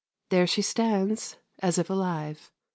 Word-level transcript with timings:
There 0.29 0.47
she 0.47 0.63
stands 0.63 1.37
As 1.59 1.77
if 1.77 1.87
alive. 1.87 2.51